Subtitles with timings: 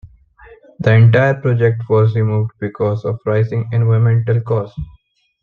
[0.79, 4.75] The entire project was removed because of rising environmental costs.